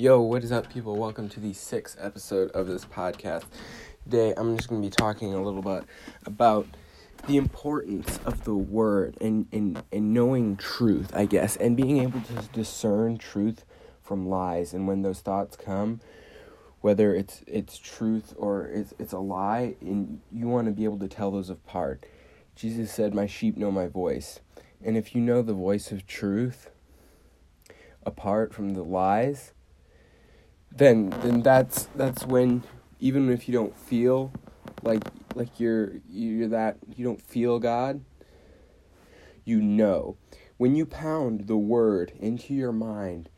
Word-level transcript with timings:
Yo, 0.00 0.18
what 0.18 0.42
is 0.42 0.50
up, 0.50 0.72
people? 0.72 0.96
Welcome 0.96 1.28
to 1.28 1.40
the 1.40 1.52
sixth 1.52 1.98
episode 2.00 2.50
of 2.52 2.66
this 2.66 2.86
podcast. 2.86 3.44
Today, 4.04 4.32
I'm 4.34 4.56
just 4.56 4.66
going 4.66 4.80
to 4.80 4.88
be 4.88 4.90
talking 4.90 5.34
a 5.34 5.42
little 5.42 5.60
bit 5.60 5.84
about 6.24 6.66
the 7.26 7.36
importance 7.36 8.18
of 8.24 8.44
the 8.44 8.54
word 8.54 9.18
and, 9.20 9.46
and, 9.52 9.82
and 9.92 10.14
knowing 10.14 10.56
truth, 10.56 11.14
I 11.14 11.26
guess, 11.26 11.56
and 11.56 11.76
being 11.76 11.98
able 11.98 12.22
to 12.22 12.34
discern 12.54 13.18
truth 13.18 13.66
from 14.00 14.26
lies. 14.26 14.72
And 14.72 14.88
when 14.88 15.02
those 15.02 15.20
thoughts 15.20 15.54
come, 15.54 16.00
whether 16.80 17.14
it's 17.14 17.42
it's 17.46 17.76
truth 17.76 18.32
or 18.38 18.68
it's 18.68 18.94
it's 18.98 19.12
a 19.12 19.18
lie, 19.18 19.74
and 19.82 20.22
you 20.32 20.48
want 20.48 20.66
to 20.66 20.72
be 20.72 20.84
able 20.84 21.00
to 21.00 21.08
tell 21.08 21.30
those 21.30 21.50
apart. 21.50 22.06
Jesus 22.56 22.90
said, 22.90 23.14
"My 23.14 23.26
sheep 23.26 23.54
know 23.54 23.70
my 23.70 23.86
voice," 23.86 24.40
and 24.82 24.96
if 24.96 25.14
you 25.14 25.20
know 25.20 25.42
the 25.42 25.52
voice 25.52 25.92
of 25.92 26.06
truth 26.06 26.70
apart 28.06 28.54
from 28.54 28.70
the 28.70 28.82
lies, 28.82 29.52
then 30.72 31.10
then 31.22 31.42
that's 31.42 31.84
that's 31.96 32.24
when 32.26 32.62
even 32.98 33.30
if 33.30 33.48
you 33.48 33.54
don't 33.54 33.76
feel 33.76 34.32
like 34.82 35.02
like 35.34 35.60
you're 35.60 35.92
you're 36.08 36.48
that 36.48 36.76
you 36.96 37.04
don't 37.04 37.22
feel 37.22 37.58
God, 37.58 38.02
you 39.44 39.60
know. 39.60 40.16
When 40.56 40.76
you 40.76 40.84
pound 40.84 41.46
the 41.46 41.56
word 41.56 42.12
into 42.20 42.52
your 42.52 42.72
mind 42.72 43.30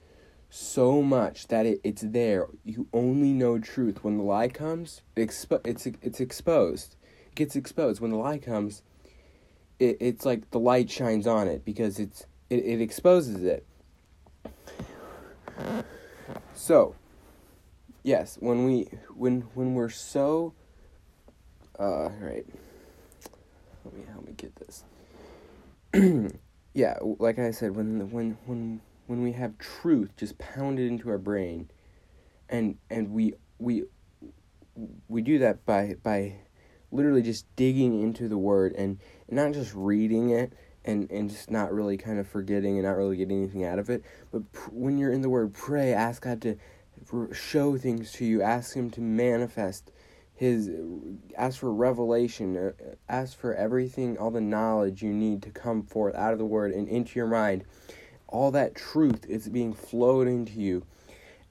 so 0.51 1.01
much 1.01 1.47
that 1.49 1.67
it, 1.67 1.81
it's 1.85 2.03
there, 2.03 2.49
you 2.65 2.89
only 2.93 3.33
know 3.33 3.59
truth. 3.59 4.03
When 4.03 4.19
the 4.19 4.25
lie 4.25 4.49
comes, 4.49 5.03
expo- 5.17 5.67
it's 5.67 5.87
it's 5.87 6.21
exposed. 6.21 6.97
It 7.29 7.35
gets 7.37 7.57
exposed. 7.57 8.01
When 8.01 8.11
the 8.11 8.17
lie 8.17 8.39
comes, 8.39 8.83
it, 9.79 9.97
it's 10.01 10.25
like 10.25 10.51
the 10.51 10.59
light 10.59 10.91
shines 10.91 11.27
on 11.27 11.49
it 11.49 11.65
because 11.65 11.99
it's 11.99 12.27
it, 12.51 12.65
it 12.65 12.81
exposes 12.81 13.43
it. 13.43 13.67
So, 16.55 16.95
yes, 18.03 18.37
when 18.41 18.65
we 18.65 18.89
when 19.15 19.43
when 19.55 19.75
we're 19.75 19.89
so 19.89 20.55
uh 21.79 22.11
right. 22.21 22.47
Let 23.85 23.95
me 23.95 24.05
help 24.11 24.27
me 24.27 24.35
get 24.37 24.55
this. 24.57 24.85
yeah, 26.75 26.99
like 27.19 27.39
I 27.39 27.51
said, 27.51 27.75
when 27.75 28.11
when 28.11 28.39
when 28.47 28.81
when 29.07 29.23
we 29.23 29.33
have 29.33 29.59
truth 29.59 30.11
just 30.17 30.39
pounded 30.39 30.91
into 30.91 31.11
our 31.11 31.19
brain, 31.19 31.71
and 32.49 32.79
and 32.91 33.11
we 33.11 33.35
we 33.59 33.85
we 35.09 35.23
do 35.23 35.39
that 35.41 35.65
by 35.67 35.97
by 36.03 36.37
literally 36.93 37.23
just 37.23 37.47
digging 37.57 38.01
into 38.03 38.29
the 38.29 38.39
word 38.39 38.75
and, 38.77 38.99
and 39.29 39.37
not 39.37 39.53
just 39.53 39.75
reading 39.75 40.31
it 40.31 40.53
and, 40.85 41.11
and 41.11 41.31
just 41.31 41.51
not 41.51 41.73
really 41.73 41.97
kind 41.97 42.19
of 42.19 42.29
forgetting 42.29 42.77
and 42.77 42.87
not 42.87 42.97
really 42.97 43.17
getting 43.17 43.39
anything 43.39 43.65
out 43.65 43.79
of 43.79 43.89
it. 43.89 44.03
But 44.31 44.51
pr- 44.53 44.71
when 44.71 44.99
you're 44.99 45.13
in 45.13 45.23
the 45.23 45.31
Word, 45.31 45.55
pray, 45.55 45.95
ask 45.95 46.23
God 46.23 46.43
to 46.43 46.57
show 47.33 47.77
things 47.77 48.13
to 48.13 48.25
you, 48.25 48.43
ask 48.43 48.75
Him 48.75 48.91
to 48.91 49.01
manifest 49.01 49.91
His, 50.35 50.71
ask 51.37 51.59
for 51.59 51.73
revelation, 51.73 52.57
uh, 52.57 52.73
ask 53.09 53.39
for 53.39 53.55
everything, 53.55 54.17
all 54.19 54.31
the 54.31 54.41
knowledge 54.41 55.03
you 55.03 55.13
need 55.13 55.43
to 55.43 55.51
come 55.51 55.83
forth 55.83 56.15
out 56.15 56.33
of 56.33 56.39
the 56.39 56.45
Word 56.45 56.73
and 56.73 56.89
into 56.89 57.19
your 57.19 57.29
mind. 57.29 57.65
All 58.29 58.51
that 58.53 58.75
truth 58.75 59.27
is 59.29 59.49
being 59.49 59.73
flowed 59.73 60.29
into 60.29 60.53
you. 60.53 60.87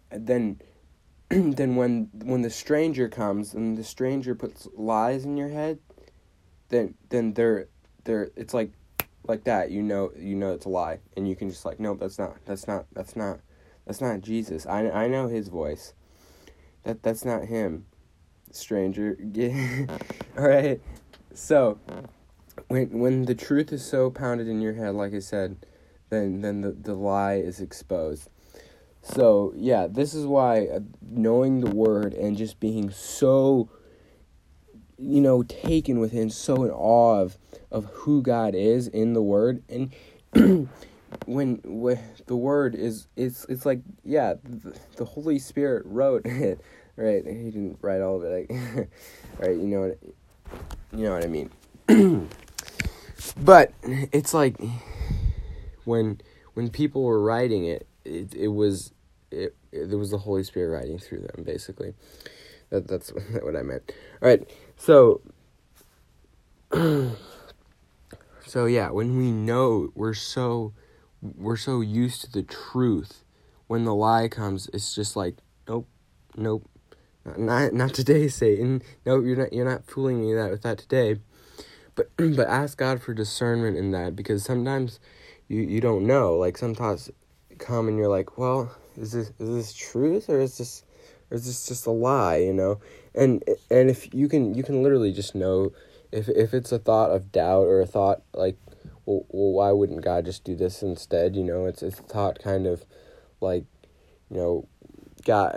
And 0.09 0.27
then. 0.27 0.61
then 1.31 1.77
when 1.77 2.09
when 2.25 2.41
the 2.41 2.49
stranger 2.49 3.07
comes 3.07 3.53
and 3.53 3.77
the 3.77 3.85
stranger 3.85 4.35
puts 4.35 4.67
lies 4.75 5.23
in 5.23 5.38
your 5.38 5.47
head, 5.47 5.79
then 6.67 6.94
then 7.07 7.31
they're 7.31 7.69
they're 8.03 8.31
it's 8.35 8.53
like 8.53 8.73
like 9.27 9.44
that, 9.45 9.72
you 9.72 9.81
know, 9.83 10.11
you 10.17 10.35
know 10.35 10.53
it's 10.53 10.66
a 10.66 10.69
lie, 10.69 10.99
and 11.16 11.27
you 11.27 11.35
can 11.35 11.49
just 11.49 11.66
like, 11.66 11.79
nope, 11.79 11.99
that's 11.99 12.17
not, 12.17 12.38
that's 12.45 12.67
not, 12.67 12.85
that's 12.94 13.16
not, 13.16 13.39
that's 13.92 14.00
not 14.00 14.22
Jesus. 14.22 14.66
I 14.66 14.89
I 14.89 15.08
know 15.09 15.28
his 15.28 15.50
voice. 15.50 15.94
That 16.84 17.03
that's 17.03 17.25
not 17.25 17.44
him, 17.44 17.88
stranger. 18.50 19.17
All 20.38 20.47
right. 20.47 20.80
So, 21.34 21.78
when 22.69 23.00
when 23.00 23.25
the 23.25 23.35
truth 23.35 23.74
is 23.74 23.84
so 23.84 24.09
pounded 24.09 24.47
in 24.47 24.62
your 24.62 24.75
head, 24.75 24.96
like 24.96 25.13
I 25.13 25.19
said, 25.19 25.57
then 26.09 26.40
then 26.40 26.62
the 26.62 26.72
the 26.72 26.94
lie 26.94 27.34
is 27.34 27.59
exposed. 27.59 28.29
So 29.02 29.52
yeah, 29.57 29.88
this 29.88 30.13
is 30.13 30.25
why 30.25 30.68
uh, 30.68 30.79
knowing 31.02 31.59
the 31.59 31.72
word 31.72 32.13
and 32.13 32.38
just 32.38 32.62
being 32.62 32.91
so 32.91 33.69
you 34.97 35.19
know, 35.19 35.44
taken 35.44 36.00
within, 36.00 36.29
so 36.29 36.63
in 36.63 36.69
awe 36.69 37.19
of, 37.19 37.38
of 37.72 37.85
who 37.85 38.22
God 38.22 38.56
is 38.56 38.88
in 38.88 39.13
the 39.13 39.22
Word, 39.22 39.63
and 39.68 39.91
when 41.25 41.61
when 41.63 41.99
the 42.25 42.35
Word 42.35 42.75
is, 42.75 43.07
it's 43.16 43.45
it's 43.45 43.66
like 43.66 43.81
yeah, 44.03 44.35
the, 44.44 44.75
the 44.97 45.05
Holy 45.05 45.39
Spirit 45.39 45.83
wrote 45.85 46.22
it, 46.25 46.59
right? 46.95 47.25
He 47.25 47.51
didn't 47.51 47.77
write 47.81 48.01
all 48.01 48.17
of 48.17 48.23
it, 48.23 48.49
like, 48.49 48.89
right? 49.39 49.55
You 49.55 49.67
know 49.67 49.81
what, 49.81 49.99
you 50.94 51.03
know 51.05 51.13
what 51.13 51.23
I 51.23 51.27
mean. 51.27 51.49
but 53.38 53.73
it's 53.83 54.33
like 54.33 54.57
when 55.85 56.22
when 56.53 56.69
people 56.69 57.03
were 57.03 57.22
writing 57.22 57.66
it, 57.66 57.88
it 58.05 58.33
it 58.33 58.49
was 58.49 58.91
it, 59.31 59.55
there 59.72 59.97
was 59.97 60.11
the 60.11 60.17
Holy 60.19 60.43
Spirit 60.43 60.78
writing 60.78 60.99
through 60.99 61.22
them, 61.22 61.43
basically. 61.43 61.93
That 62.69 62.88
that's 62.88 63.09
what 63.41 63.55
I 63.55 63.61
meant. 63.61 63.91
All 64.22 64.29
right. 64.29 64.49
So 64.78 65.22
so 68.45 68.66
yeah, 68.66 68.89
when 68.89 69.17
we 69.17 69.31
know 69.31 69.91
we're 69.95 70.13
so 70.13 70.73
we're 71.22 71.58
so 71.58 71.82
used 71.82 72.22
to 72.22 72.32
the 72.32 72.44
truth, 72.44 73.24
when 73.68 73.86
the 73.86 73.96
lie 73.96 74.28
comes, 74.28 74.70
it's 74.74 74.94
just 74.96 75.16
like, 75.16 75.38
nope, 75.68 75.88
nope, 76.36 76.68
not 77.38 77.74
not 77.74 77.94
today, 77.94 78.28
Satan. 78.28 78.82
No, 79.06 79.22
you're 79.22 79.38
not 79.38 79.54
you're 79.54 79.70
not 79.70 79.86
fooling 79.86 80.22
me 80.22 80.34
that 80.34 80.52
with 80.52 80.64
that 80.64 80.80
today. 80.80 81.20
But 81.96 82.09
but 82.18 82.48
ask 82.48 82.78
God 82.78 83.02
for 83.02 83.14
discernment 83.14 83.78
in 83.78 83.92
that 83.92 84.16
because 84.16 84.44
sometimes 84.44 85.00
you 85.48 85.62
you 85.62 85.82
don't 85.82 86.08
know. 86.08 86.36
Like 86.36 86.58
some 86.58 86.74
thoughts 86.74 87.09
come 87.59 87.88
and 87.88 87.98
you're 87.98 88.08
like, 88.08 88.38
well, 88.38 88.76
is 88.98 89.12
this 89.12 89.32
is 89.40 89.50
this 89.50 89.74
truth 89.74 90.30
or 90.30 90.40
is 90.40 90.58
this 90.58 90.84
or 91.30 91.36
is 91.36 91.46
this 91.46 91.68
just 91.68 91.86
a 91.86 91.92
lie? 91.92 92.38
You 92.38 92.53
know, 92.53 92.80
and 93.14 93.44
and 93.70 93.90
if 93.90 94.14
you 94.14 94.28
can 94.28 94.56
you 94.56 94.64
can 94.64 94.82
literally 94.82 95.12
just 95.12 95.36
know 95.36 95.72
if 96.12 96.28
if 96.30 96.53
it's 96.53 96.72
a 96.72 96.80
thought 96.80 97.12
of 97.12 97.32
doubt 97.32 97.68
or 97.68 97.82
a 97.82 97.88
thought 97.88 98.24
like 98.34 98.58
well, 99.06 99.25
well 99.29 99.51
why 99.51 99.72
wouldn't 99.72 100.03
god 100.03 100.25
just 100.25 100.44
do 100.44 100.56
this 100.56 100.81
instead? 100.81 101.35
You 101.35 101.44
know 101.44 101.66
it's 101.66 101.84
it's 101.84 102.00
thought 102.00 102.39
kind 102.39 102.67
of 102.67 102.85
like 103.39 103.66
you 104.29 104.38
know 104.38 104.67
god 105.25 105.56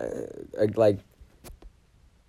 uh, 0.58 0.66
like 0.76 0.98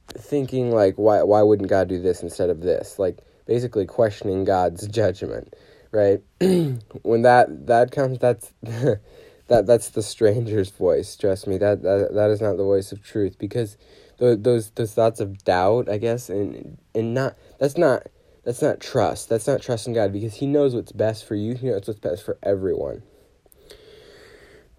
thinking 0.09 0.71
like 0.71 0.95
why 0.95 1.23
why 1.23 1.41
wouldn't 1.41 1.69
god 1.69 1.87
do 1.87 2.01
this 2.01 2.23
instead 2.23 2.49
of 2.49 2.61
this? 2.61 2.99
Like 2.99 3.19
basically 3.45 3.85
questioning 3.85 4.43
god's 4.45 4.87
judgment 4.99 5.53
right? 5.95 6.21
When 7.01 7.21
that 7.23 7.67
that 7.67 7.91
comes 7.91 8.19
that's 8.19 8.53
that 8.61 9.65
that's 9.65 9.89
the 9.89 10.03
stranger's 10.03 10.69
voice 10.69 11.15
trust 11.15 11.47
me. 11.47 11.57
That 11.57 11.81
that 11.83 12.13
that 12.13 12.29
is 12.29 12.41
not 12.41 12.57
the 12.57 12.63
voice 12.63 12.91
of 12.91 13.01
truth 13.01 13.37
because 13.39 13.77
those 14.17 14.71
those 14.71 14.93
thoughts 14.93 15.19
of 15.19 15.43
doubt, 15.43 15.89
I 15.89 15.97
guess, 15.97 16.29
and 16.29 16.77
and 16.93 17.13
not 17.13 17.35
that's 17.59 17.77
not 17.77 18.07
that's 18.45 18.61
not 18.61 18.79
trust. 18.79 19.28
That's 19.28 19.47
not 19.47 19.61
trust 19.61 19.88
in 19.88 19.94
God 19.94 20.13
because 20.13 20.35
He 20.35 20.45
knows 20.45 20.75
what's 20.75 20.91
best 20.91 21.25
for 21.25 21.35
you. 21.35 21.56
He 21.56 21.67
knows 21.67 21.88
what's 21.88 22.00
best 22.00 22.23
for 22.23 22.38
everyone. 22.44 23.01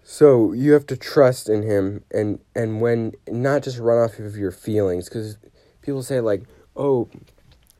So 0.03 0.53
you 0.53 0.71
have 0.71 0.85
to 0.87 0.95
trust 0.95 1.49
in 1.49 1.63
Him, 1.63 2.05
and 2.11 2.39
and 2.55 2.79
when 2.79 3.13
not 3.27 3.63
just 3.63 3.77
run 3.77 3.97
off 3.97 4.19
of 4.19 4.37
your 4.37 4.51
feelings, 4.51 5.09
because 5.09 5.37
people 5.81 6.01
say 6.01 6.21
like, 6.21 6.43
oh, 6.77 7.09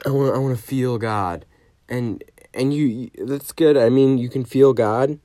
I 0.06 0.10
want 0.10 0.36
I 0.36 0.40
want 0.40 0.58
to 0.58 0.62
feel 0.62 0.98
God, 0.98 1.46
and 1.88 2.22
and 2.54 2.74
you 2.74 3.10
that's 3.18 3.54
good. 3.54 3.78
I 3.78 3.88
mean, 3.88 4.18
you 4.18 4.28
can 4.28 4.44
feel 4.44 4.74
God, 4.74 5.20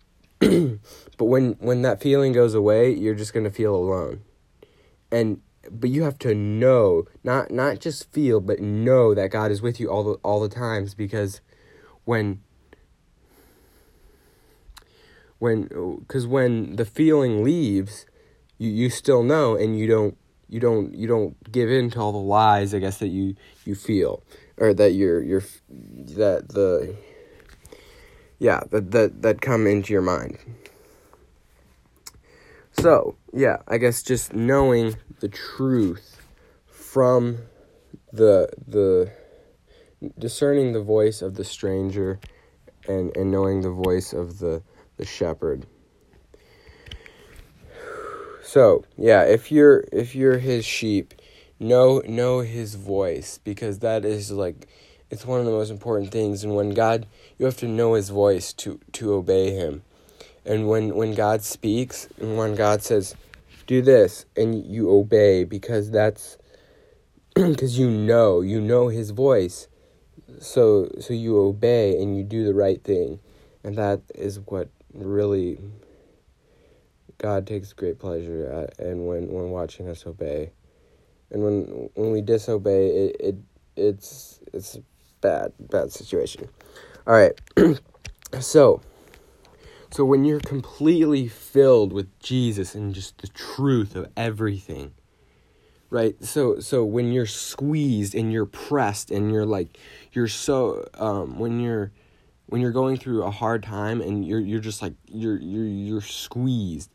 but 0.40 0.80
when 1.24 1.52
when 1.60 1.82
that 1.82 2.02
feeling 2.02 2.32
goes 2.32 2.54
away, 2.54 2.92
you're 2.92 3.14
just 3.14 3.32
gonna 3.32 3.50
feel 3.50 3.76
alone, 3.76 4.22
and 5.12 5.40
but 5.70 5.90
you 5.90 6.02
have 6.02 6.18
to 6.18 6.34
know 6.34 7.04
not 7.24 7.50
not 7.50 7.80
just 7.80 8.10
feel 8.12 8.40
but 8.40 8.60
know 8.60 9.14
that 9.14 9.30
God 9.30 9.50
is 9.50 9.62
with 9.62 9.80
you 9.80 9.90
all 9.90 10.04
the 10.04 10.12
all 10.24 10.40
the 10.40 10.48
times 10.48 10.94
because 10.94 11.40
when 12.04 12.40
when 15.38 15.68
cuz 16.08 16.26
when 16.26 16.76
the 16.76 16.84
feeling 16.84 17.44
leaves 17.44 18.06
you 18.58 18.70
you 18.70 18.90
still 18.90 19.22
know 19.22 19.56
and 19.56 19.78
you 19.78 19.86
don't 19.86 20.16
you 20.48 20.60
don't 20.60 20.94
you 20.94 21.06
don't 21.06 21.52
give 21.52 21.70
in 21.70 21.90
to 21.90 22.00
all 22.00 22.12
the 22.12 22.18
lies 22.18 22.74
I 22.74 22.78
guess 22.78 22.98
that 22.98 23.08
you 23.08 23.34
you 23.64 23.74
feel 23.74 24.22
or 24.56 24.72
that 24.74 24.92
you're 24.92 25.22
you're 25.22 25.44
that 25.68 26.48
the 26.48 26.96
yeah 28.38 28.60
that 28.70 28.90
that 28.92 29.22
that 29.22 29.40
come 29.40 29.66
into 29.66 29.92
your 29.92 30.02
mind 30.02 30.38
so, 32.80 33.16
yeah, 33.32 33.58
I 33.66 33.78
guess 33.78 34.02
just 34.02 34.32
knowing 34.34 34.96
the 35.20 35.28
truth 35.28 36.22
from 36.66 37.38
the 38.12 38.48
the 38.66 39.10
discerning 40.18 40.72
the 40.72 40.82
voice 40.82 41.22
of 41.22 41.34
the 41.34 41.44
stranger 41.44 42.20
and 42.86 43.16
and 43.16 43.30
knowing 43.30 43.62
the 43.62 43.70
voice 43.70 44.12
of 44.12 44.38
the 44.38 44.62
the 44.96 45.04
shepherd. 45.04 45.66
So, 48.42 48.84
yeah, 48.96 49.24
if 49.24 49.52
you're 49.52 49.84
if 49.92 50.14
you're 50.14 50.38
his 50.38 50.64
sheep, 50.64 51.14
know 51.58 52.02
know 52.06 52.40
his 52.40 52.76
voice 52.76 53.38
because 53.44 53.80
that 53.80 54.04
is 54.04 54.30
like 54.30 54.66
it's 55.10 55.26
one 55.26 55.40
of 55.40 55.46
the 55.46 55.52
most 55.52 55.70
important 55.70 56.12
things 56.12 56.44
and 56.44 56.54
when 56.54 56.70
God 56.70 57.06
you 57.38 57.46
have 57.46 57.56
to 57.58 57.68
know 57.68 57.94
his 57.94 58.08
voice 58.08 58.52
to 58.54 58.80
to 58.92 59.12
obey 59.12 59.50
him. 59.50 59.82
And 60.48 60.66
when 60.66 60.94
when 60.94 61.14
God 61.14 61.42
speaks 61.42 62.08
and 62.18 62.38
when 62.38 62.54
God 62.54 62.82
says 62.82 63.14
do 63.66 63.82
this 63.82 64.24
and 64.34 64.64
you 64.66 64.90
obey 64.90 65.44
because 65.44 65.90
that's 65.90 66.38
because 67.34 67.78
you 67.78 67.90
know 67.90 68.40
you 68.40 68.58
know 68.58 68.88
his 68.88 69.10
voice. 69.10 69.68
So 70.40 70.88
so 71.00 71.12
you 71.12 71.38
obey 71.38 72.00
and 72.00 72.16
you 72.16 72.24
do 72.24 72.44
the 72.44 72.54
right 72.54 72.82
thing. 72.82 73.20
And 73.62 73.76
that 73.76 74.00
is 74.14 74.40
what 74.40 74.70
really 74.94 75.58
God 77.18 77.46
takes 77.46 77.74
great 77.74 77.98
pleasure 77.98 78.46
at 78.50 78.78
and 78.78 79.06
when 79.06 79.28
when 79.28 79.50
watching 79.50 79.86
us 79.86 80.06
obey. 80.06 80.52
And 81.30 81.42
when 81.44 81.90
when 81.94 82.10
we 82.10 82.22
disobey 82.22 82.88
it, 82.88 83.16
it 83.20 83.36
it's 83.76 84.40
it's 84.54 84.78
bad 85.20 85.52
bad 85.60 85.92
situation. 85.92 86.48
All 87.06 87.14
right. 87.14 87.38
So 88.40 88.82
so 89.90 90.04
when 90.04 90.24
you're 90.24 90.40
completely 90.40 91.28
filled 91.28 91.92
with 91.92 92.18
Jesus 92.20 92.74
and 92.74 92.94
just 92.94 93.18
the 93.18 93.28
truth 93.28 93.96
of 93.96 94.10
everything, 94.16 94.92
right? 95.90 96.22
So 96.22 96.60
so 96.60 96.84
when 96.84 97.12
you're 97.12 97.26
squeezed 97.26 98.14
and 98.14 98.32
you're 98.32 98.46
pressed 98.46 99.10
and 99.10 99.32
you're 99.32 99.46
like 99.46 99.78
you're 100.12 100.28
so 100.28 100.86
um 100.94 101.38
when 101.38 101.60
you're 101.60 101.90
when 102.46 102.60
you're 102.60 102.72
going 102.72 102.96
through 102.96 103.22
a 103.22 103.30
hard 103.30 103.62
time 103.62 104.00
and 104.00 104.26
you're 104.26 104.40
you're 104.40 104.60
just 104.60 104.82
like 104.82 104.94
you're 105.06 105.38
you're 105.38 105.64
you're 105.64 106.00
squeezed 106.00 106.90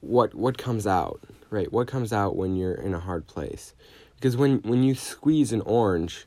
what 0.00 0.34
what 0.34 0.58
comes 0.58 0.86
out 0.86 1.20
right 1.50 1.72
what 1.72 1.86
comes 1.86 2.12
out 2.12 2.36
when 2.36 2.56
you're 2.56 2.74
in 2.74 2.94
a 2.94 3.00
hard 3.00 3.26
place 3.26 3.74
because 4.16 4.36
when 4.36 4.58
when 4.62 4.82
you 4.82 4.94
squeeze 4.94 5.52
an 5.52 5.60
orange 5.62 6.26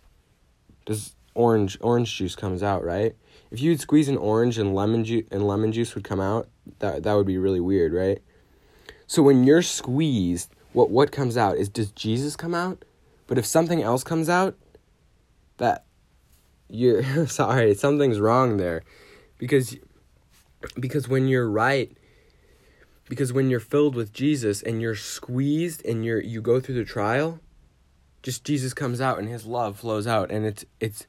does 0.86 1.16
orange 1.38 1.78
orange 1.82 2.16
juice 2.16 2.36
comes 2.36 2.62
out 2.62 2.84
right 2.84 3.16
if 3.52 3.62
you'd 3.62 3.80
squeeze 3.80 4.10
an 4.10 4.18
orange 4.18 4.58
and 4.58 4.76
lemon 4.76 5.04
juice 5.04 5.26
and 5.32 5.48
lemon 5.48 5.72
juice 5.72 5.96
would 5.96 6.04
come 6.04 6.20
out, 6.20 6.50
that 6.80 7.04
that 7.04 7.14
would 7.14 7.28
be 7.28 7.38
really 7.38 7.60
weird, 7.60 7.94
right? 7.94 8.22
So 9.08 9.24
when 9.24 9.44
you're 9.44 9.62
squeezed, 9.62 10.54
what 10.74 10.90
what 10.90 11.12
comes 11.12 11.38
out 11.38 11.58
is 11.58 11.70
does 11.70 11.92
Jesus 11.92 12.36
come 12.36 12.54
out? 12.54 12.84
But 13.26 13.38
if 13.38 13.46
something 13.46 13.82
else 13.82 14.04
comes 14.04 14.30
out, 14.30 14.58
that 15.58 15.86
you're 16.70 17.28
sorry, 17.28 17.74
something's 17.74 18.20
wrong 18.20 18.58
there. 18.58 18.84
Because 19.38 19.78
because 20.80 21.08
when 21.08 21.28
you're 21.28 21.50
right, 21.50 21.96
because 23.08 23.32
when 23.32 23.50
you're 23.50 23.60
filled 23.60 23.96
with 23.96 24.12
Jesus 24.12 24.62
and 24.62 24.82
you're 24.82 24.96
squeezed 24.96 25.86
and 25.86 26.04
you're 26.04 26.22
you 26.22 26.42
go 26.42 26.60
through 26.60 26.76
the 26.76 26.84
trial, 26.84 27.40
just 28.22 28.44
Jesus 28.44 28.74
comes 28.74 29.00
out 29.00 29.20
and 29.20 29.30
his 29.30 29.46
love 29.46 29.80
flows 29.80 30.06
out 30.06 30.32
and 30.32 30.46
it's 30.46 30.66
it's 30.82 31.08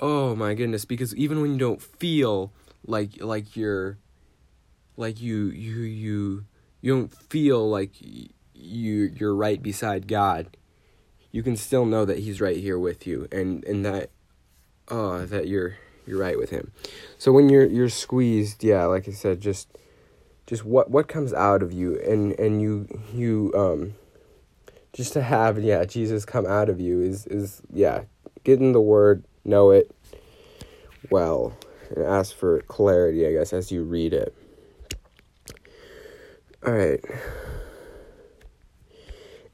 oh 0.00 0.34
my 0.34 0.54
goodness 0.54 0.84
because 0.84 1.14
even 1.16 1.40
when 1.40 1.52
you 1.52 1.58
don't 1.58 1.82
feel 1.82 2.52
like 2.86 3.20
like 3.22 3.56
you're 3.56 3.98
like 4.96 5.20
you 5.20 5.46
you 5.46 5.80
you 5.80 6.44
you 6.80 6.94
don't 6.94 7.14
feel 7.14 7.68
like 7.68 7.92
you 8.00 9.12
you're 9.14 9.34
right 9.34 9.62
beside 9.62 10.06
God 10.06 10.56
you 11.30 11.42
can 11.42 11.56
still 11.56 11.84
know 11.84 12.04
that 12.04 12.18
he's 12.20 12.40
right 12.40 12.56
here 12.56 12.78
with 12.78 13.06
you 13.06 13.28
and 13.30 13.64
and 13.64 13.84
that 13.84 14.10
oh 14.88 15.24
that 15.26 15.46
you're 15.48 15.76
you're 16.06 16.18
right 16.18 16.38
with 16.38 16.50
him. 16.50 16.72
So 17.18 17.32
when 17.32 17.48
you're 17.48 17.66
you're 17.66 17.90
squeezed 17.90 18.64
yeah 18.64 18.84
like 18.86 19.06
i 19.08 19.12
said 19.12 19.40
just 19.40 19.68
just 20.46 20.64
what 20.64 20.90
what 20.90 21.08
comes 21.08 21.34
out 21.34 21.62
of 21.62 21.72
you 21.72 22.00
and 22.00 22.32
and 22.38 22.62
you 22.62 22.86
you 23.12 23.52
um 23.54 23.94
just 24.94 25.12
to 25.12 25.22
have 25.22 25.58
yeah 25.62 25.84
jesus 25.84 26.24
come 26.24 26.46
out 26.46 26.70
of 26.70 26.80
you 26.80 27.02
is 27.02 27.26
is 27.26 27.60
yeah 27.70 28.04
get 28.44 28.58
in 28.58 28.72
the 28.72 28.80
word 28.80 29.24
know 29.44 29.70
it 29.70 29.94
well 31.10 31.56
and 31.94 32.04
ask 32.04 32.34
for 32.34 32.60
clarity, 32.62 33.26
I 33.26 33.32
guess, 33.32 33.52
as 33.52 33.72
you 33.72 33.82
read 33.82 34.12
it. 34.12 34.34
All 36.66 36.72
right. 36.72 37.00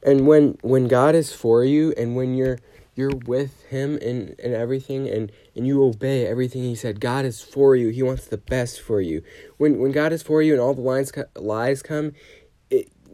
And 0.02 0.26
when 0.26 0.58
when 0.62 0.88
God 0.88 1.14
is 1.14 1.32
for 1.32 1.64
you 1.64 1.94
and 1.96 2.16
when 2.16 2.34
you're 2.34 2.58
you're 2.94 3.16
with 3.26 3.62
him 3.64 3.98
and, 4.00 4.36
and 4.42 4.54
everything 4.54 5.08
and, 5.08 5.32
and 5.56 5.66
you 5.66 5.82
obey 5.82 6.26
everything 6.26 6.62
he 6.62 6.74
said 6.74 7.00
god 7.00 7.24
is 7.24 7.40
for 7.40 7.74
you 7.74 7.88
he 7.88 8.02
wants 8.02 8.26
the 8.26 8.38
best 8.38 8.80
for 8.80 9.00
you 9.00 9.22
when 9.56 9.78
when 9.78 9.90
god 9.90 10.12
is 10.12 10.22
for 10.22 10.40
you 10.42 10.52
and 10.52 10.62
all 10.62 10.74
the 10.74 10.80
lines 10.80 11.12
lies 11.36 11.82
come 11.82 12.12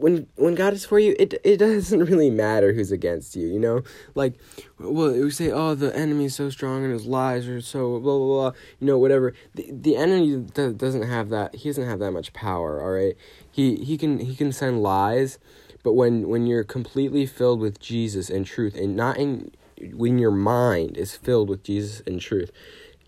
when 0.00 0.26
when 0.36 0.54
God 0.54 0.72
is 0.72 0.84
for 0.84 0.98
you, 0.98 1.14
it 1.18 1.34
it 1.44 1.58
doesn't 1.58 2.04
really 2.10 2.30
matter 2.30 2.72
who's 2.72 2.90
against 2.90 3.36
you, 3.36 3.46
you 3.46 3.58
know? 3.58 3.82
Like, 4.14 4.34
well, 4.78 5.12
we 5.12 5.30
say, 5.30 5.50
oh, 5.50 5.74
the 5.74 5.94
enemy 5.96 6.24
is 6.26 6.34
so 6.34 6.48
strong 6.50 6.84
and 6.84 6.92
his 6.92 7.06
lies 7.06 7.46
are 7.46 7.60
so 7.60 8.00
blah 8.00 8.16
blah 8.16 8.26
blah, 8.26 8.52
you 8.80 8.86
know, 8.86 8.98
whatever. 8.98 9.34
The 9.54 9.70
the 9.70 9.96
enemy 9.96 10.36
doesn't 10.36 11.02
have 11.02 11.28
that. 11.28 11.54
He 11.54 11.68
doesn't 11.68 11.86
have 11.86 11.98
that 12.00 12.12
much 12.12 12.32
power. 12.32 12.82
All 12.82 12.90
right, 12.90 13.14
he 13.50 13.76
he 13.76 13.98
can 13.98 14.18
he 14.18 14.34
can 14.34 14.52
send 14.52 14.82
lies, 14.82 15.38
but 15.82 15.92
when 15.92 16.28
when 16.28 16.46
you're 16.46 16.64
completely 16.64 17.26
filled 17.26 17.60
with 17.60 17.78
Jesus 17.78 18.30
and 18.30 18.46
truth, 18.46 18.74
and 18.74 18.96
not 18.96 19.18
in 19.18 19.52
when 19.92 20.18
your 20.18 20.32
mind 20.32 20.96
is 20.96 21.14
filled 21.14 21.48
with 21.48 21.62
Jesus 21.62 22.02
and 22.06 22.20
truth, 22.20 22.50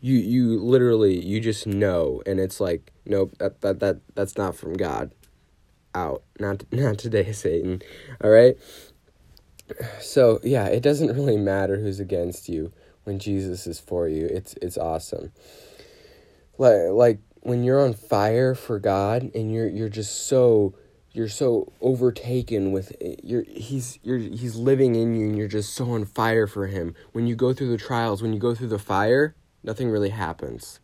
you 0.01 0.17
you 0.17 0.61
literally 0.61 1.25
you 1.25 1.41
just 1.41 1.67
know, 1.67 2.23
and 2.27 2.39
it's 2.39 2.61
like, 2.61 2.93
nope, 3.07 3.35
that 3.39 3.63
that 3.63 3.81
that 3.81 4.01
that's 4.15 4.37
not 4.37 4.55
from 4.55 4.75
God 4.75 5.13
out. 5.95 6.23
Not 6.39 6.65
not 6.73 6.99
today, 6.99 7.33
Satan. 7.33 7.83
All 8.23 8.31
right. 8.31 8.57
So 10.01 10.41
yeah, 10.43 10.67
it 10.67 10.83
doesn't 10.83 11.15
really 11.15 11.37
matter 11.37 11.77
who's 11.79 12.01
against 12.01 12.49
you 12.49 12.73
when 13.05 13.19
Jesus 13.19 13.67
is 13.67 13.81
for 13.81 14.09
you. 14.09 14.27
It's 14.27 14.55
it's 14.61 14.79
awesome. 14.79 15.33
Like 16.59 16.91
like 16.91 17.19
when 17.41 17.65
you're 17.65 17.81
on 17.81 17.95
fire 17.95 18.55
for 18.55 18.79
God 18.79 19.31
and 19.35 19.53
you're 19.53 19.69
you're 19.69 19.89
just 19.89 20.27
so 20.27 20.75
you're 21.13 21.29
so 21.29 21.73
overtaken 21.81 22.73
with 22.73 22.95
you're 23.23 23.45
he's 23.49 23.99
you're 24.03 24.19
he's 24.19 24.57
living 24.57 24.95
in 24.95 25.15
you 25.15 25.27
and 25.27 25.37
you're 25.37 25.49
just 25.49 25.75
so 25.75 25.91
on 25.93 26.05
fire 26.05 26.47
for 26.47 26.67
him. 26.67 26.95
When 27.13 27.27
you 27.27 27.37
go 27.37 27.53
through 27.53 27.71
the 27.71 27.79
trials, 27.79 28.23
when 28.23 28.33
you 28.33 28.39
go 28.39 28.55
through 28.55 28.69
the 28.69 28.79
fire, 28.79 29.35
nothing 29.63 29.91
really 29.91 30.11
happens. 30.11 30.81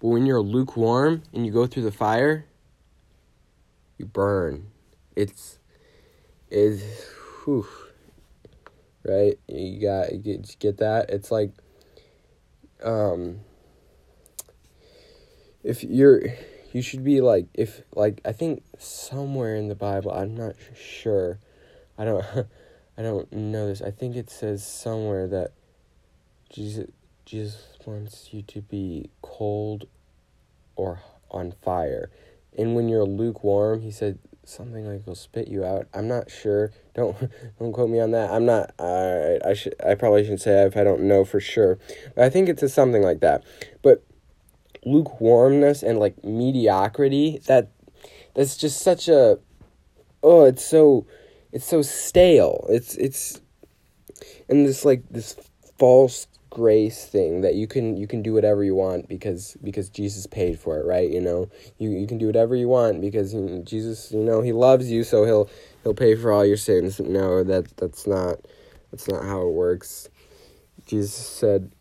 But 0.00 0.08
when 0.08 0.26
you're 0.26 0.42
lukewarm 0.42 1.22
and 1.32 1.46
you 1.46 1.52
go 1.52 1.66
through 1.66 1.84
the 1.84 1.92
fire, 1.92 2.46
you 4.02 4.08
burn. 4.08 4.66
It's 5.16 5.58
is 6.50 6.82
right. 9.04 9.38
You 9.48 9.80
got 9.80 10.12
you 10.12 10.18
get, 10.18 10.56
get 10.58 10.76
that. 10.78 11.10
It's 11.10 11.30
like 11.30 11.52
um 12.84 13.40
if 15.62 15.84
you're 15.84 16.22
you 16.72 16.82
should 16.82 17.04
be 17.04 17.20
like 17.20 17.46
if 17.54 17.82
like 17.94 18.20
I 18.24 18.32
think 18.32 18.64
somewhere 18.78 19.54
in 19.54 19.68
the 19.68 19.74
Bible 19.74 20.12
I'm 20.12 20.36
not 20.36 20.56
sure 20.76 21.38
I 21.96 22.04
don't 22.04 22.24
I 22.98 23.02
don't 23.02 23.32
know 23.32 23.68
this 23.68 23.82
I 23.82 23.90
think 23.90 24.16
it 24.16 24.30
says 24.30 24.66
somewhere 24.66 25.28
that 25.28 25.52
Jesus 26.50 26.90
Jesus 27.24 27.62
wants 27.86 28.30
you 28.32 28.42
to 28.42 28.60
be 28.60 29.10
cold 29.22 29.86
or 30.76 31.00
on 31.30 31.52
fire 31.62 32.10
and 32.56 32.74
when 32.74 32.88
you're 32.88 33.04
lukewarm, 33.04 33.80
he 33.80 33.90
said 33.90 34.18
something 34.44 34.86
like 34.86 35.04
he'll 35.04 35.14
spit 35.14 35.48
you 35.48 35.64
out. 35.64 35.86
I'm 35.94 36.08
not 36.08 36.30
sure. 36.30 36.72
Don't 36.94 37.16
don't 37.58 37.72
quote 37.72 37.90
me 37.90 38.00
on 38.00 38.10
that. 38.12 38.30
I'm 38.30 38.46
not. 38.46 38.72
I 38.78 39.38
I 39.44 39.54
should. 39.54 39.74
I 39.84 39.94
probably 39.94 40.22
shouldn't 40.22 40.40
say 40.40 40.62
if 40.64 40.76
I 40.76 40.84
don't 40.84 41.02
know 41.02 41.24
for 41.24 41.40
sure. 41.40 41.78
But 42.14 42.24
I 42.24 42.30
think 42.30 42.48
it's 42.48 42.72
something 42.72 43.02
like 43.02 43.20
that. 43.20 43.44
But 43.82 44.04
lukewarmness 44.84 45.82
and 45.82 45.98
like 45.98 46.22
mediocrity. 46.24 47.40
That 47.46 47.70
that's 48.34 48.56
just 48.56 48.80
such 48.80 49.08
a. 49.08 49.38
Oh, 50.22 50.44
it's 50.44 50.64
so, 50.64 51.06
it's 51.50 51.64
so 51.64 51.82
stale. 51.82 52.66
It's 52.68 52.94
it's, 52.96 53.40
and 54.48 54.66
this 54.66 54.84
like 54.84 55.02
this 55.10 55.36
false 55.78 56.26
grace 56.52 57.06
thing 57.06 57.40
that 57.40 57.54
you 57.54 57.66
can 57.66 57.96
you 57.96 58.06
can 58.06 58.22
do 58.22 58.34
whatever 58.34 58.62
you 58.62 58.74
want 58.74 59.08
because 59.08 59.56
because 59.64 59.88
Jesus 59.88 60.26
paid 60.26 60.60
for 60.60 60.78
it, 60.78 60.84
right? 60.84 61.10
You 61.10 61.20
know, 61.20 61.48
you 61.78 61.90
you 61.90 62.06
can 62.06 62.18
do 62.18 62.26
whatever 62.26 62.54
you 62.54 62.68
want 62.68 63.00
because 63.00 63.32
Jesus, 63.64 64.12
you 64.12 64.22
know, 64.22 64.42
he 64.42 64.52
loves 64.52 64.90
you, 64.90 65.02
so 65.02 65.24
he'll 65.24 65.48
he'll 65.82 65.94
pay 65.94 66.14
for 66.14 66.30
all 66.30 66.44
your 66.44 66.58
sins. 66.58 67.00
No, 67.00 67.42
that 67.42 67.74
that's 67.78 68.06
not 68.06 68.40
that's 68.90 69.08
not 69.08 69.24
how 69.24 69.40
it 69.40 69.52
works. 69.52 70.10
Jesus 70.86 71.14
said 71.14 71.72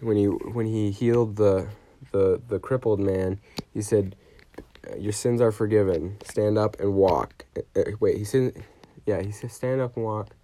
when 0.00 0.16
he 0.16 0.24
when 0.24 0.66
he 0.66 0.90
healed 0.90 1.36
the 1.36 1.68
the 2.12 2.40
the 2.48 2.58
crippled 2.58 2.98
man, 2.98 3.40
he 3.74 3.82
said, 3.82 4.16
"Your 4.98 5.12
sins 5.12 5.42
are 5.42 5.52
forgiven. 5.52 6.16
Stand 6.24 6.56
up 6.56 6.80
and 6.80 6.94
walk." 6.94 7.44
Uh, 7.56 7.80
uh, 7.80 7.84
wait, 8.00 8.16
he 8.16 8.24
said, 8.24 8.64
"Yeah." 9.06 9.20
He 9.20 9.32
said, 9.32 9.52
"Stand 9.52 9.82
up 9.82 9.96
and 9.96 10.04
walk." 10.06 10.34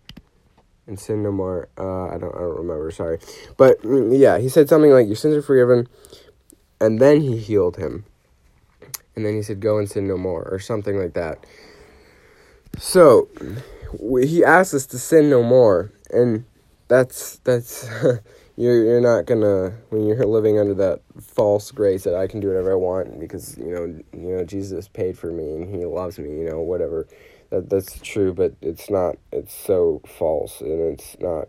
And 0.88 0.99
sin 0.99 1.23
no 1.23 1.30
more. 1.30 1.68
Uh, 1.78 2.07
I 2.07 2.18
don't 2.18 2.35
I 2.35 2.40
don't 2.40 2.57
remember. 2.57 2.90
Sorry, 2.90 3.18
but 3.57 3.80
mm, 3.83 4.18
yeah, 4.18 4.38
he 4.38 4.49
said 4.49 4.68
something 4.68 4.90
like 4.90 5.07
your 5.07 5.16
sins 5.16 5.37
are 5.37 5.42
forgiven, 5.42 5.87
and 6.80 6.99
then 6.99 7.21
he 7.21 7.37
healed 7.37 7.76
him, 7.76 8.04
and 9.14 9.25
then 9.25 9.35
he 9.35 9.42
said, 9.42 9.61
"Go 9.61 9.78
and 9.78 9.88
sin 9.88 10.09
no 10.09 10.16
more," 10.16 10.49
or 10.50 10.59
something 10.59 10.99
like 10.99 11.14
that. 11.14 11.45
So 12.78 13.28
he 14.21 14.45
asks 14.45 14.75
us 14.75 14.87
to 14.87 14.99
sin 14.99 15.30
no 15.30 15.42
more, 15.42 15.92
and 16.11 16.45
that's 16.88 17.37
that's 17.45 17.88
you're 18.57 18.85
you're 18.85 19.00
not 19.00 19.26
gonna 19.26 19.75
when 19.90 20.07
you're 20.07 20.25
living 20.25 20.59
under 20.59 20.75
that 20.75 21.00
false 21.21 21.71
grace 21.71 22.04
that 22.04 22.14
I 22.14 22.26
can 22.26 22.40
do 22.40 22.49
whatever 22.49 22.73
I 22.73 22.76
want 22.76 23.21
because 23.21 23.57
you 23.59 23.73
know 23.73 23.85
you 24.12 24.37
know 24.37 24.45
Jesus 24.45 24.88
paid 24.88 25.18
for 25.18 25.30
me 25.30 25.52
and 25.52 25.75
He 25.75 25.85
loves 25.85 26.18
me, 26.18 26.30
you 26.30 26.45
know 26.45 26.61
whatever. 26.61 27.07
That 27.50 27.71
that's 27.71 27.99
true, 28.00 28.35
but 28.35 28.55
it's 28.61 28.90
not. 28.90 29.17
It's 29.33 29.55
so 29.55 30.02
false, 30.07 30.61
and 30.61 30.93
it's 30.93 31.17
not. 31.21 31.49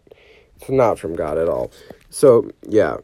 It's 0.56 0.70
not 0.70 1.00
from 1.00 1.16
God 1.16 1.38
at 1.38 1.50
all. 1.50 1.72
So 2.10 2.52
yeah, 2.68 2.98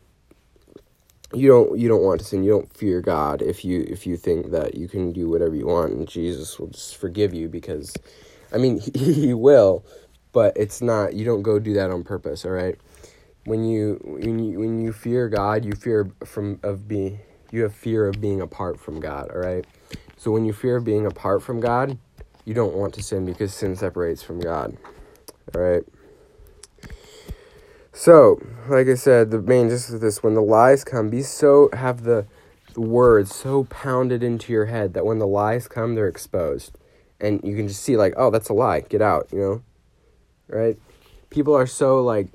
you 1.34 1.48
don't 1.50 1.78
you 1.78 1.88
don't 1.90 2.04
want 2.04 2.20
to 2.22 2.25
sin. 2.25 2.44
You 2.44 2.52
don't 2.52 2.74
fear 2.74 3.02
God 3.02 3.42
if 3.42 3.66
you 3.66 3.86
if 3.88 4.08
you 4.08 4.18
think 4.18 4.52
that 4.52 4.75
you 4.75 4.88
can 4.88 5.12
do 5.12 5.30
whatever 5.30 5.56
you 5.56 5.68
want 5.68 5.92
and 5.92 6.08
Jesus 6.08 6.60
will 6.60 6.68
just 6.68 6.98
forgive 6.98 7.34
you 7.34 7.50
because, 7.50 7.94
I 8.54 8.58
mean 8.58 8.80
he, 8.96 9.14
he 9.14 9.34
will, 9.34 9.86
but 10.32 10.56
it's 10.56 10.82
not. 10.82 11.14
You 11.14 11.25
don't 11.25 11.42
go 11.42 11.60
do 11.60 11.74
that 11.74 11.92
on 11.92 12.04
purpose. 12.04 12.46
All 12.46 12.52
right. 12.52 12.78
When 13.46 13.66
you 13.66 14.00
when 14.04 14.40
you 14.40 14.60
when 14.60 14.80
you 14.82 14.94
fear 14.94 15.30
God, 15.30 15.66
you 15.66 15.74
fear 15.74 16.10
from 16.24 16.60
of 16.64 16.88
being 16.88 17.20
you 17.52 17.64
have 17.64 17.75
fear 17.75 18.08
of 18.08 18.22
being 18.22 18.42
apart 18.42 18.80
from 18.80 19.00
God. 19.00 19.32
All 19.32 19.42
right. 19.42 19.66
So 20.18 20.32
when 20.32 20.46
you 20.46 20.54
fear 20.54 20.78
of 20.78 20.86
being 20.86 21.06
apart 21.06 21.44
from 21.44 21.60
God, 21.60 21.98
you 22.46 22.54
don't 22.54 22.75
want 22.75 22.94
to 22.94 23.04
sin 23.04 23.25
because 23.25 23.54
sin 23.54 23.75
separates 23.75 24.24
from 24.24 24.40
God. 24.40 24.78
All 25.54 25.62
right. 25.62 25.84
So, 27.92 28.42
like 28.68 28.88
I 28.88 28.96
said, 28.96 29.32
the 29.32 29.42
main 29.42 29.70
gist 29.70 29.92
of 29.94 30.02
this: 30.02 30.22
when 30.22 30.34
the 30.36 30.42
lies 30.42 30.84
come, 30.84 31.10
be 31.10 31.22
so 31.22 31.70
have 31.74 32.04
the, 32.04 32.25
the 32.74 32.82
words 32.82 33.34
so 33.34 33.64
pounded 33.66 34.22
into 34.22 34.54
your 34.54 34.66
head 34.66 34.94
that 34.94 35.06
when 35.06 35.20
the 35.20 35.28
lies 35.28 35.68
come, 35.68 35.96
they're 35.96 36.08
exposed, 36.08 36.78
and 37.20 37.42
you 37.44 37.56
can 37.56 37.68
just 37.68 37.82
see 37.82 37.98
like, 37.98 38.14
oh, 38.18 38.30
that's 38.30 38.50
a 38.50 38.54
lie. 38.54 38.82
Get 38.82 39.02
out, 39.02 39.30
you 39.32 39.40
know, 39.40 39.64
right? 40.48 40.78
People 41.30 41.56
are 41.56 41.68
so 41.68 42.04
like, 42.04 42.28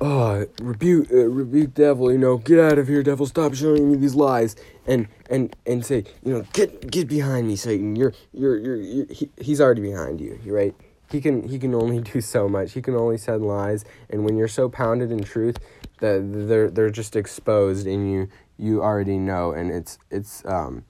oh, 0.00 0.46
rebuke, 0.60 1.10
uh, 1.12 1.28
rebuke, 1.28 1.74
devil, 1.74 2.10
you 2.12 2.18
know, 2.18 2.38
get 2.38 2.58
out 2.58 2.78
of 2.78 2.88
here, 2.88 3.02
devil, 3.02 3.26
stop 3.26 3.54
showing 3.54 3.90
me 3.90 3.96
these 3.96 4.14
lies, 4.14 4.56
and 4.86 5.08
and 5.30 5.54
and 5.66 5.84
say, 5.84 6.04
you 6.24 6.32
know, 6.32 6.44
get 6.52 6.90
get 6.90 7.08
behind 7.08 7.46
me, 7.46 7.56
Satan. 7.56 7.96
You're 7.96 8.12
you're 8.32 8.58
you're, 8.58 8.76
you're 8.76 9.06
he, 9.06 9.30
he's 9.40 9.60
already 9.60 9.82
behind 9.82 10.20
you, 10.20 10.38
right? 10.46 10.74
he 11.10 11.20
can 11.20 11.48
he 11.48 11.58
can 11.58 11.74
only 11.74 12.00
do 12.12 12.20
so 12.20 12.48
much. 12.48 12.72
He 12.72 12.82
can 12.82 12.94
only 12.94 13.18
send 13.18 13.44
lies, 13.44 13.84
and 14.10 14.24
when 14.24 14.36
you're 14.36 14.48
so 14.48 14.68
pounded 14.68 15.10
in 15.10 15.22
truth 15.22 15.58
that 16.00 16.20
they're 16.48 16.70
they're 16.70 16.90
just 16.90 17.16
exposed, 17.16 17.86
and 17.86 18.10
you 18.10 18.28
you 18.58 18.82
already 18.82 19.18
know, 19.18 19.52
and 19.52 19.70
it's 19.70 19.98
it's 20.10 20.44
um, 20.46 20.84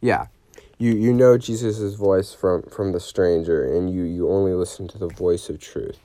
yeah, 0.00 0.26
you 0.78 0.92
you 0.92 1.12
know 1.12 1.38
Jesus's 1.38 1.94
voice 1.94 2.32
from 2.32 2.62
from 2.62 2.92
the 2.92 3.00
stranger, 3.00 3.64
and 3.64 3.92
you 3.92 4.02
you 4.02 4.30
only 4.30 4.54
listen 4.54 4.88
to 4.88 4.98
the 4.98 5.08
voice 5.08 5.48
of 5.48 5.60
truth. 5.60 5.98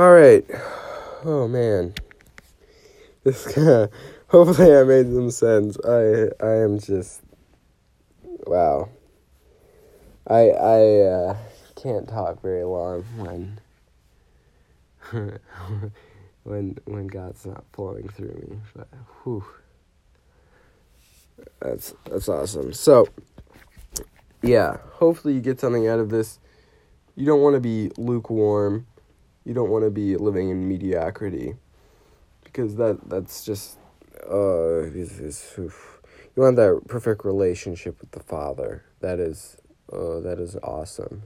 All 0.00 0.12
right, 0.12 0.42
oh 1.26 1.46
man, 1.46 1.92
this 3.22 3.46
guy. 3.54 3.88
Hopefully, 4.28 4.74
I 4.74 4.84
made 4.84 5.12
some 5.12 5.30
sense. 5.30 5.76
I 5.86 6.28
I 6.42 6.62
am 6.62 6.78
just 6.78 7.20
wow. 8.46 8.88
I 10.26 10.48
I. 10.52 11.00
Uh, 11.00 11.36
can't 11.82 12.08
talk 12.08 12.42
very 12.42 12.64
long 12.64 13.02
when 13.16 13.60
when 16.44 16.78
when 16.84 17.06
God's 17.06 17.46
not 17.46 17.64
flowing 17.72 18.08
through 18.08 18.34
me. 18.34 18.58
But 18.74 18.88
whew. 19.22 19.44
That's 21.60 21.94
that's 22.04 22.28
awesome. 22.28 22.72
So 22.74 23.08
yeah, 24.42 24.78
hopefully 24.92 25.34
you 25.34 25.40
get 25.40 25.60
something 25.60 25.88
out 25.88 26.00
of 26.00 26.10
this. 26.10 26.38
You 27.16 27.24
don't 27.26 27.40
want 27.40 27.54
to 27.54 27.60
be 27.60 27.90
lukewarm. 27.96 28.86
You 29.50 29.54
don't 29.54 29.70
want 29.70 29.84
to 29.84 29.90
be 29.90 30.16
living 30.16 30.48
in 30.50 30.68
mediocrity. 30.68 31.56
Because 32.44 32.76
that 32.76 33.10
that's 33.10 33.44
just 33.44 33.78
uh 34.30 34.82
is, 34.82 35.52
you 35.56 35.72
want 36.36 36.54
that 36.56 36.82
perfect 36.86 37.24
relationship 37.24 38.00
with 38.00 38.12
the 38.12 38.20
Father. 38.20 38.84
That 39.00 39.18
is 39.18 39.56
uh, 39.92 40.20
that 40.20 40.38
is 40.38 40.56
awesome 40.62 41.24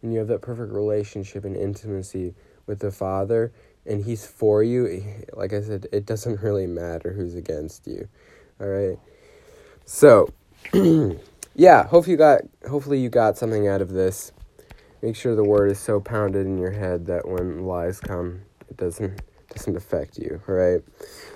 when 0.00 0.12
you 0.12 0.18
have 0.18 0.28
that 0.28 0.42
perfect 0.42 0.72
relationship 0.72 1.44
and 1.44 1.56
intimacy 1.56 2.34
with 2.66 2.80
the 2.80 2.92
Father 2.92 3.52
and 3.86 4.04
He's 4.04 4.26
for 4.26 4.62
you, 4.62 5.02
like 5.32 5.52
I 5.52 5.62
said, 5.62 5.86
it 5.92 6.06
doesn't 6.06 6.42
really 6.42 6.66
matter 6.66 7.12
who's 7.12 7.34
against 7.34 7.86
you. 7.86 8.08
All 8.60 8.68
right. 8.68 8.98
So, 9.84 10.28
yeah, 11.54 11.86
hopefully 11.86 12.12
you 12.12 12.16
got 12.18 12.42
hopefully 12.68 13.00
you 13.00 13.08
got 13.08 13.38
something 13.38 13.66
out 13.66 13.80
of 13.80 13.90
this. 13.90 14.32
Make 15.02 15.16
sure 15.16 15.36
the 15.36 15.44
word 15.44 15.70
is 15.70 15.78
so 15.80 16.00
pounded 16.00 16.46
in 16.46 16.58
your 16.58 16.72
head 16.72 17.06
that 17.06 17.28
when 17.28 17.66
lies 17.66 18.00
come, 18.00 18.42
it 18.68 18.76
doesn't 18.76 19.22
doesn't 19.54 19.76
affect 19.76 20.18
you. 20.18 20.40
All 20.48 20.54
right. 20.54 20.82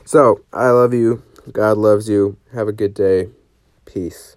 So, 0.05 0.43
I 0.53 0.71
love 0.71 0.95
you. 0.95 1.23
God 1.53 1.79
loves 1.79 2.09
you. 2.09 2.37
Have 2.53 2.69
a 2.69 2.73
good 2.73 2.95
day. 2.95 3.29
Peace. 3.87 4.37